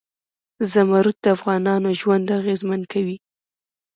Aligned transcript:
زمرد 0.73 1.15
د 1.23 1.25
افغانانو 1.35 1.89
ژوند 1.99 2.27
اغېزمن 2.39 2.81
کوي. 2.91 3.17